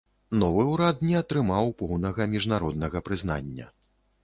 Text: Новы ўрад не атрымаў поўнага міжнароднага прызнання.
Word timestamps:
Новы 0.43 0.63
ўрад 0.69 1.03
не 1.07 1.11
атрымаў 1.19 1.69
поўнага 1.83 2.29
міжнароднага 2.33 3.05
прызнання. 3.11 3.71